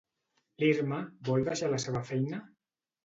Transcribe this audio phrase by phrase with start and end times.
[0.61, 0.97] L'Irma
[1.31, 2.41] vol deixar la seva feina?